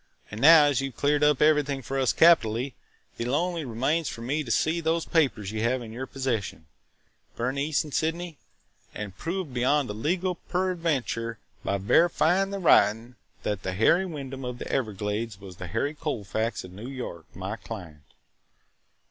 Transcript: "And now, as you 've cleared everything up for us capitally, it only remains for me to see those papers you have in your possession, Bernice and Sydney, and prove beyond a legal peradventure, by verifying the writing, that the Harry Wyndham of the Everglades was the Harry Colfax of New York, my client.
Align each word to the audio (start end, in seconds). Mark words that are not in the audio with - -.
"And 0.31 0.41
now, 0.41 0.63
as 0.65 0.81
you 0.81 0.89
've 0.89 0.95
cleared 0.95 1.21
everything 1.23 1.77
up 1.81 1.85
for 1.85 1.99
us 1.99 2.11
capitally, 2.11 2.73
it 3.19 3.27
only 3.27 3.63
remains 3.65 4.09
for 4.09 4.21
me 4.23 4.43
to 4.43 4.49
see 4.49 4.81
those 4.81 5.05
papers 5.05 5.51
you 5.51 5.61
have 5.61 5.83
in 5.83 5.91
your 5.93 6.07
possession, 6.07 6.65
Bernice 7.35 7.83
and 7.83 7.93
Sydney, 7.93 8.39
and 8.95 9.15
prove 9.15 9.53
beyond 9.53 9.91
a 9.91 9.93
legal 9.93 10.33
peradventure, 10.49 11.37
by 11.63 11.77
verifying 11.77 12.49
the 12.49 12.57
writing, 12.57 13.13
that 13.43 13.61
the 13.61 13.73
Harry 13.73 14.07
Wyndham 14.07 14.43
of 14.43 14.57
the 14.57 14.67
Everglades 14.71 15.39
was 15.39 15.57
the 15.57 15.67
Harry 15.67 15.93
Colfax 15.93 16.63
of 16.63 16.71
New 16.71 16.89
York, 16.89 17.27
my 17.35 17.55
client. 17.55 18.01